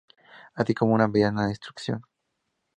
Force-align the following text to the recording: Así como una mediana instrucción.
Así 0.55 0.73
como 0.73 0.95
una 0.95 1.07
mediana 1.07 1.47
instrucción. 1.49 2.03